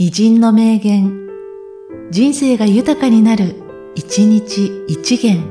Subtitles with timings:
[0.00, 1.26] 偉人の名言、
[2.12, 3.56] 人生が豊かになる、
[3.96, 5.42] 一日一元。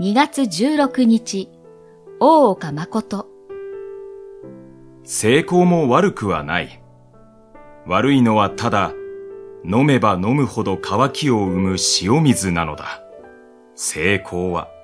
[0.00, 1.50] 2月16日、
[2.18, 3.28] 大岡誠。
[5.04, 6.82] 成功も悪くはない。
[7.84, 8.94] 悪いのはただ、
[9.66, 13.02] 飲めば飲むほど渇きを生む塩水なのだ。
[13.74, 14.77] 成功は。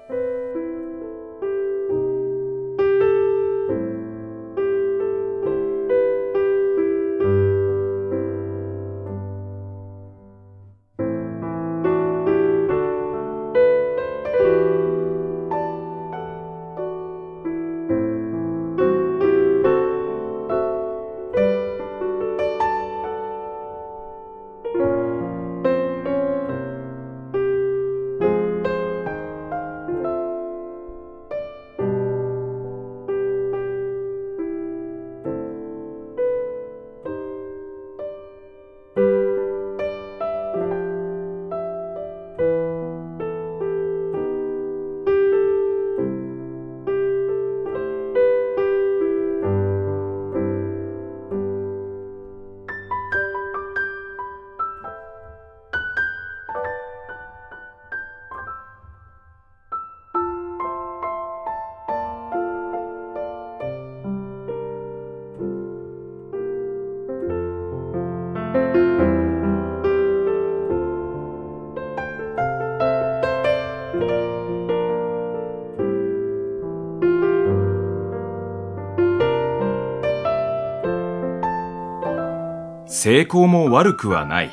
[82.96, 84.50] 成功も悪くはない。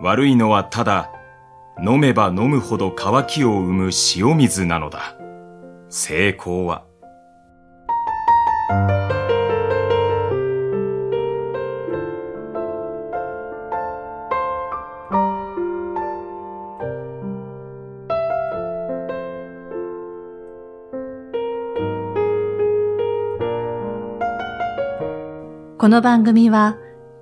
[0.00, 1.10] 悪いのはただ、
[1.84, 5.16] 飲めば飲むほど渇きを生む塩水なのだ。
[5.88, 6.84] 成功は。
[25.76, 26.76] この番組は、